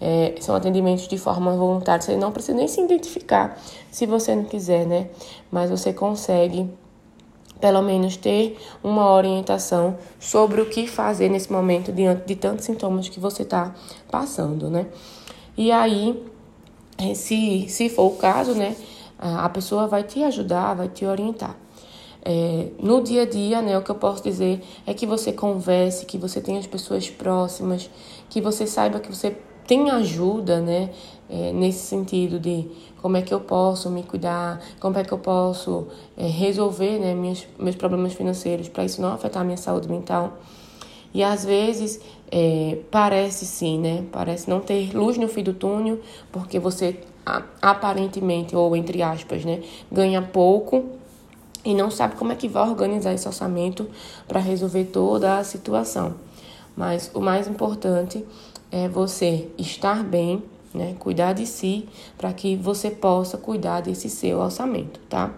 É, 0.00 0.36
são 0.40 0.54
atendimentos 0.54 1.08
de 1.08 1.18
forma 1.18 1.56
voluntária, 1.56 2.00
você 2.00 2.16
não 2.16 2.30
precisa 2.30 2.56
nem 2.56 2.68
se 2.68 2.80
identificar 2.80 3.58
se 3.90 4.06
você 4.06 4.36
não 4.36 4.44
quiser, 4.44 4.86
né? 4.86 5.08
Mas 5.50 5.68
você 5.68 5.92
consegue 5.92 6.70
pelo 7.60 7.82
menos 7.82 8.16
ter 8.16 8.56
uma 8.84 9.10
orientação 9.10 9.96
sobre 10.20 10.60
o 10.60 10.66
que 10.66 10.86
fazer 10.86 11.28
nesse 11.28 11.50
momento 11.50 11.90
diante 11.90 12.26
de 12.26 12.36
tantos 12.36 12.66
sintomas 12.66 13.08
que 13.08 13.18
você 13.18 13.42
está 13.42 13.74
passando, 14.10 14.70
né? 14.70 14.86
E 15.56 15.72
aí, 15.72 16.22
é, 16.98 17.14
se, 17.14 17.66
se 17.68 17.88
for 17.88 18.12
o 18.12 18.16
caso, 18.16 18.54
né, 18.54 18.76
a 19.18 19.48
pessoa 19.48 19.88
vai 19.88 20.04
te 20.04 20.22
ajudar, 20.22 20.74
vai 20.74 20.88
te 20.88 21.04
orientar. 21.06 21.56
É, 22.28 22.70
no 22.82 23.04
dia 23.04 23.22
a 23.22 23.24
dia, 23.24 23.62
né, 23.62 23.78
o 23.78 23.82
que 23.82 23.90
eu 23.90 23.94
posso 23.94 24.20
dizer 24.20 24.60
é 24.84 24.92
que 24.92 25.06
você 25.06 25.32
converse, 25.32 26.04
que 26.04 26.18
você 26.18 26.40
tenha 26.40 26.58
as 26.58 26.66
pessoas 26.66 27.08
próximas, 27.08 27.88
que 28.28 28.40
você 28.40 28.66
saiba 28.66 28.98
que 28.98 29.08
você 29.08 29.36
tem 29.64 29.88
ajuda, 29.90 30.60
né, 30.60 30.90
é, 31.30 31.52
nesse 31.52 31.86
sentido 31.86 32.40
de 32.40 32.66
como 33.00 33.16
é 33.16 33.22
que 33.22 33.32
eu 33.32 33.38
posso 33.38 33.88
me 33.90 34.02
cuidar, 34.02 34.60
como 34.80 34.98
é 34.98 35.04
que 35.04 35.12
eu 35.12 35.18
posso 35.18 35.86
é, 36.16 36.26
resolver, 36.26 36.98
né, 36.98 37.14
minhas, 37.14 37.46
meus 37.60 37.76
problemas 37.76 38.12
financeiros 38.12 38.68
para 38.68 38.84
isso 38.84 39.00
não 39.00 39.12
afetar 39.12 39.42
a 39.42 39.44
minha 39.44 39.56
saúde 39.56 39.88
mental. 39.88 40.36
E 41.14 41.22
às 41.22 41.44
vezes 41.44 42.00
é, 42.28 42.78
parece 42.90 43.46
sim, 43.46 43.78
né, 43.78 44.04
parece 44.10 44.50
não 44.50 44.58
ter 44.58 44.92
luz 44.92 45.16
no 45.16 45.28
fim 45.28 45.44
do 45.44 45.54
túnel, 45.54 46.00
porque 46.32 46.58
você 46.58 46.98
aparentemente 47.62 48.56
ou 48.56 48.74
entre 48.74 49.00
aspas, 49.00 49.44
né, 49.44 49.62
ganha 49.92 50.20
pouco 50.20 51.05
e 51.66 51.74
não 51.74 51.90
sabe 51.90 52.14
como 52.14 52.30
é 52.30 52.36
que 52.36 52.46
vai 52.46 52.68
organizar 52.68 53.12
esse 53.12 53.26
orçamento 53.26 53.90
para 54.28 54.38
resolver 54.38 54.84
toda 54.84 55.36
a 55.36 55.42
situação. 55.42 56.14
Mas 56.76 57.10
o 57.12 57.20
mais 57.20 57.48
importante 57.48 58.24
é 58.70 58.88
você 58.88 59.48
estar 59.58 60.04
bem, 60.04 60.44
né? 60.72 60.94
Cuidar 61.00 61.32
de 61.32 61.44
si 61.44 61.88
para 62.16 62.32
que 62.32 62.54
você 62.54 62.88
possa 62.88 63.36
cuidar 63.36 63.80
desse 63.80 64.08
seu 64.08 64.38
orçamento, 64.38 65.00
tá? 65.08 65.34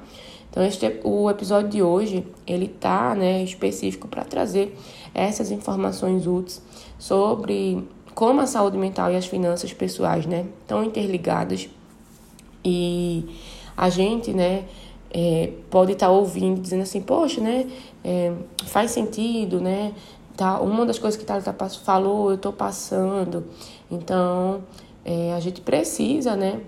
Então 0.50 0.62
este 0.62 1.00
o 1.02 1.30
episódio 1.30 1.70
de 1.70 1.82
hoje, 1.82 2.26
ele 2.46 2.68
tá, 2.68 3.14
né, 3.14 3.42
específico 3.42 4.06
para 4.06 4.22
trazer 4.22 4.76
essas 5.14 5.50
informações 5.50 6.26
úteis 6.26 6.60
sobre 6.98 7.88
como 8.14 8.42
a 8.42 8.46
saúde 8.46 8.76
mental 8.76 9.10
e 9.10 9.16
as 9.16 9.26
finanças 9.26 9.72
pessoais, 9.72 10.26
né, 10.26 10.44
estão 10.60 10.84
interligadas 10.84 11.70
e 12.62 13.24
a 13.76 13.88
gente, 13.88 14.32
né, 14.32 14.64
é, 15.10 15.52
pode 15.70 15.92
estar 15.92 16.06
tá 16.06 16.12
ouvindo, 16.12 16.60
dizendo 16.60 16.82
assim, 16.82 17.00
poxa, 17.00 17.40
né, 17.40 17.66
é, 18.04 18.32
faz 18.66 18.90
sentido, 18.90 19.60
né, 19.60 19.92
tá, 20.36 20.60
uma 20.60 20.84
das 20.84 20.98
coisas 20.98 21.18
que 21.18 21.24
Thalita 21.24 21.52
falou, 21.84 22.30
eu 22.30 22.36
estou 22.36 22.52
passando. 22.52 23.44
Então, 23.90 24.62
é, 25.04 25.32
a 25.34 25.40
gente 25.40 25.60
precisa, 25.60 26.36
né, 26.36 26.60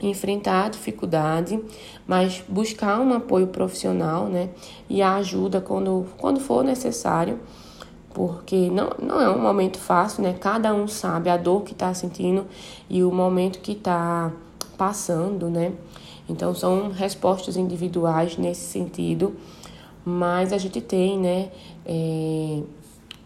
enfrentar 0.00 0.66
a 0.66 0.68
dificuldade, 0.68 1.58
mas 2.06 2.42
buscar 2.48 3.00
um 3.00 3.14
apoio 3.14 3.46
profissional, 3.46 4.26
né, 4.26 4.50
e 4.88 5.00
a 5.00 5.14
ajuda 5.16 5.60
quando, 5.60 6.06
quando 6.18 6.40
for 6.40 6.62
necessário, 6.62 7.40
porque 8.12 8.70
não, 8.70 8.90
não 9.02 9.20
é 9.20 9.28
um 9.28 9.40
momento 9.40 9.78
fácil, 9.78 10.22
né, 10.22 10.34
cada 10.38 10.72
um 10.74 10.86
sabe 10.86 11.30
a 11.30 11.36
dor 11.36 11.62
que 11.62 11.72
está 11.72 11.92
sentindo 11.94 12.46
e 12.88 13.02
o 13.02 13.10
momento 13.10 13.58
que 13.60 13.72
está 13.72 14.30
passando, 14.76 15.48
né, 15.48 15.72
então, 16.28 16.54
são 16.54 16.90
respostas 16.90 17.56
individuais 17.56 18.38
nesse 18.38 18.62
sentido, 18.62 19.34
mas 20.04 20.52
a 20.52 20.58
gente 20.58 20.80
tem, 20.80 21.18
né, 21.18 21.50
é, 21.84 22.62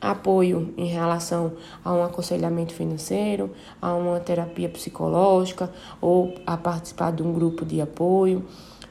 apoio 0.01 0.73
em 0.77 0.87
relação 0.87 1.53
a 1.85 1.93
um 1.93 2.03
aconselhamento 2.03 2.73
financeiro, 2.73 3.51
a 3.81 3.95
uma 3.95 4.21
terapia 4.21 4.69
psicológica 4.69 5.71
ou 6.01 6.35
a 6.47 6.57
participar 6.57 7.13
de 7.13 7.23
um 7.23 7.33
grupo 7.33 7.65
de 7.65 7.81
apoio 7.81 8.45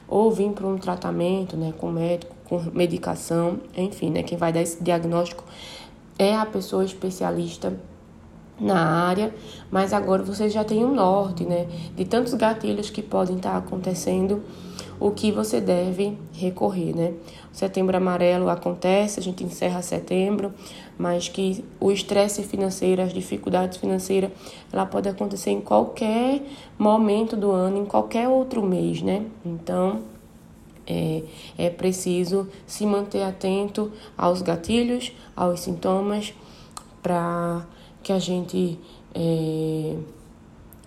ou 0.06 0.30
vir 0.30 0.50
para 0.52 0.66
um 0.66 0.78
tratamento, 0.78 1.56
né, 1.56 1.72
com 1.76 1.90
médico, 1.90 2.34
com 2.44 2.58
medicação, 2.72 3.60
enfim, 3.76 4.10
né, 4.10 4.22
quem 4.22 4.38
vai 4.38 4.52
dar 4.52 4.62
esse 4.62 4.82
diagnóstico 4.82 5.44
é 6.18 6.34
a 6.34 6.46
pessoa 6.46 6.84
especialista 6.84 7.78
na 8.60 9.06
área, 9.06 9.34
mas 9.70 9.92
agora 9.92 10.22
você 10.22 10.48
já 10.48 10.64
tem 10.64 10.84
um 10.84 10.94
norte, 10.94 11.44
né, 11.44 11.66
de 11.96 12.04
tantos 12.04 12.34
gatilhos 12.34 12.90
que 12.90 13.02
podem 13.02 13.36
estar 13.36 13.56
acontecendo, 13.56 14.42
o 15.00 15.12
que 15.12 15.30
você 15.30 15.60
deve 15.60 16.18
recorrer, 16.32 16.94
né? 16.94 17.14
O 17.52 17.56
setembro 17.56 17.96
amarelo 17.96 18.48
acontece, 18.48 19.20
a 19.20 19.22
gente 19.22 19.44
encerra 19.44 19.80
setembro, 19.80 20.52
mas 20.98 21.28
que 21.28 21.64
o 21.78 21.92
estresse 21.92 22.42
financeiro, 22.42 23.02
as 23.02 23.12
dificuldades 23.12 23.78
financeiras, 23.78 24.30
ela 24.72 24.84
pode 24.84 25.08
acontecer 25.08 25.50
em 25.50 25.60
qualquer 25.60 26.42
momento 26.76 27.36
do 27.36 27.52
ano, 27.52 27.78
em 27.78 27.84
qualquer 27.84 28.28
outro 28.28 28.60
mês, 28.60 29.00
né? 29.00 29.24
Então, 29.46 30.00
é, 30.84 31.22
é 31.56 31.70
preciso 31.70 32.48
se 32.66 32.84
manter 32.84 33.22
atento 33.22 33.92
aos 34.16 34.42
gatilhos, 34.42 35.12
aos 35.36 35.60
sintomas, 35.60 36.34
para 37.00 37.64
que 38.02 38.12
a 38.12 38.18
gente 38.18 38.78
é, 39.14 39.96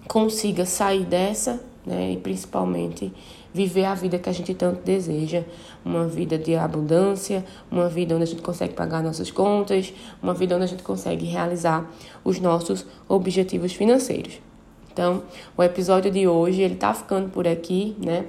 consiga 0.08 0.66
sair 0.66 1.06
dessa, 1.06 1.64
né? 1.86 2.12
E 2.12 2.18
principalmente 2.18 3.12
viver 3.54 3.86
a 3.86 3.94
vida 3.94 4.18
que 4.18 4.30
a 4.30 4.32
gente 4.32 4.54
tanto 4.54 4.82
deseja, 4.84 5.44
uma 5.84 6.08
vida 6.08 6.38
de 6.38 6.56
abundância, 6.56 7.44
uma 7.70 7.90
vida 7.90 8.16
onde 8.16 8.24
a 8.24 8.28
gente 8.28 8.42
consegue 8.42 8.74
pagar 8.74 9.04
nossas 9.04 9.30
contas, 9.30 9.94
uma 10.22 10.34
vida 10.34 10.56
onde 10.56 10.64
a 10.64 10.68
gente 10.68 10.84
consegue 10.84 11.26
realizar 11.26 11.90
os 12.24 12.40
nossos 12.40 12.86
objetivos 13.10 13.74
financeiros. 13.74 14.40
Então, 14.94 15.24
o 15.58 15.64
episódio 15.64 16.12
de 16.12 16.28
hoje 16.28 16.62
ele 16.62 16.76
tá 16.76 16.94
ficando 16.94 17.30
por 17.30 17.48
aqui, 17.48 17.96
né? 17.98 18.26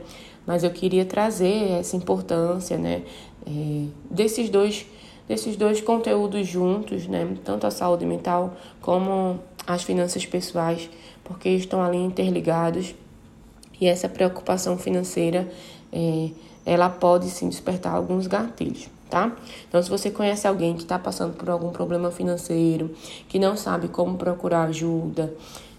Mas 0.47 0.65
eu 0.65 0.71
queria 0.71 1.05
trazer 1.05 1.73
essa 1.79 1.97
importância, 1.97 2.77
né? 2.77 3.03
É, 3.47 3.87
desses 4.11 4.49
dois 4.49 4.87
desses 5.29 5.57
dois 5.57 5.81
conteúdos 5.81 6.47
juntos, 6.47 7.07
né? 7.07 7.37
Tanto 7.45 7.67
a 7.67 7.71
saúde 7.71 8.05
mental 8.05 8.55
como 8.81 9.39
as 9.67 9.83
finanças 9.83 10.27
pessoais, 10.27 10.91
porque 11.25 11.49
estão 11.49 11.83
ali 11.83 11.99
interligados 11.99 12.95
e 13.81 13.87
essa 13.87 14.09
preocupação 14.09 14.79
financeira 14.79 15.49
é, 15.93 16.31
ela 16.65 16.89
pode 16.89 17.29
sim 17.29 17.49
despertar 17.49 17.95
alguns 17.95 18.27
gatilhos. 18.27 18.89
Tá? 19.11 19.31
Então, 19.69 19.83
se 19.83 19.91
você 19.91 20.11
conhece 20.11 20.49
alguém 20.49 20.75
que 20.75 20.85
está 20.85 20.99
passando 20.99 21.35
por 21.35 21.51
algum 21.51 21.69
problema 21.69 22.11
financeiro, 22.11 22.95
que 23.29 23.39
não 23.39 23.59
sabe 23.59 23.89
como 23.89 24.17
procurar 24.17 24.63
ajuda, 24.63 25.35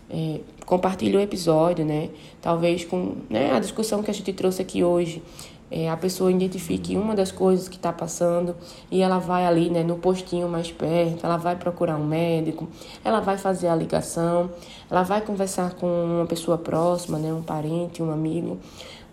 é, 0.08 0.40
compartilhe 0.68 1.18
o 1.18 1.20
episódio, 1.20 1.84
né? 1.84 2.10
Talvez 2.40 2.86
com 2.86 3.16
né, 3.32 3.52
a 3.52 3.60
discussão 3.60 4.04
que 4.04 4.12
a 4.12 4.14
gente 4.14 4.32
trouxe 4.34 4.62
aqui 4.62 4.84
hoje, 4.84 5.24
é, 5.72 5.90
a 5.90 5.98
pessoa 5.98 6.32
identifique 6.32 6.96
uma 6.96 7.16
das 7.16 7.32
coisas 7.32 7.68
que 7.68 7.78
está 7.78 7.92
passando 7.92 8.56
e 8.92 9.02
ela 9.02 9.18
vai 9.18 9.46
ali, 9.46 9.70
né, 9.70 9.84
no 9.84 9.98
postinho 9.98 10.48
mais 10.48 10.72
perto, 10.72 11.26
ela 11.26 11.38
vai 11.38 11.56
procurar 11.56 11.98
um 11.98 12.06
médico, 12.06 12.68
ela 13.04 13.20
vai 13.20 13.38
fazer 13.38 13.68
a 13.68 13.76
ligação, 13.76 14.52
ela 14.90 15.04
vai 15.04 15.22
conversar 15.22 15.74
com 15.74 15.88
uma 15.88 16.26
pessoa 16.26 16.58
próxima, 16.58 17.18
né, 17.18 17.34
um 17.34 17.42
parente, 17.42 18.04
um 18.04 18.12
amigo, 18.12 18.60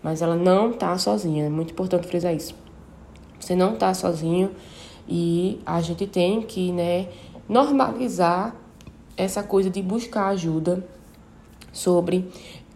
mas 0.03 0.21
ela 0.21 0.35
não 0.35 0.71
está 0.71 0.97
sozinha. 0.97 1.45
É 1.45 1.49
muito 1.49 1.71
importante 1.71 2.07
frisar 2.07 2.33
isso. 2.33 2.55
Você 3.39 3.55
não 3.55 3.73
está 3.73 3.93
sozinho 3.93 4.51
e 5.07 5.59
a 5.65 5.81
gente 5.81 6.05
tem 6.05 6.41
que, 6.41 6.71
né, 6.71 7.07
normalizar 7.49 8.55
essa 9.17 9.43
coisa 9.43 9.69
de 9.69 9.81
buscar 9.81 10.27
ajuda 10.27 10.87
sobre 11.71 12.29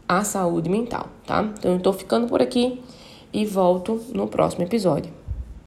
a 0.08 0.24
saúde 0.24 0.70
mental, 0.70 1.08
tá? 1.25 1.44
Então 1.58 1.74
eu 1.74 1.79
tô 1.79 1.94
ficando 1.94 2.27
por 2.27 2.41
aqui 2.41 2.82
e 3.36 3.46
volto 3.46 4.00
no 4.13 4.27
próximo 4.27 4.63
episódio. 4.63 5.25